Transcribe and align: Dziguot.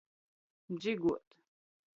Dziguot. 0.79 1.27